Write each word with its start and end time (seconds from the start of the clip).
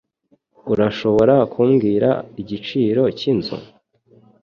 Urashobora 0.73 1.35
kumbwira 1.53 2.09
igiciro 2.41 3.03
cyinzu? 3.17 3.55